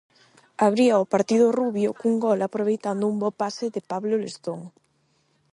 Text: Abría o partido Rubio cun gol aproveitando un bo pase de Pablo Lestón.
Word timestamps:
Abría 0.67 1.03
o 1.03 1.09
partido 1.13 1.45
Rubio 1.59 1.89
cun 1.99 2.15
gol 2.25 2.39
aproveitando 2.43 3.03
un 3.11 3.15
bo 3.21 3.29
pase 3.41 3.65
de 3.75 3.81
Pablo 3.91 4.15
Lestón. 4.23 4.61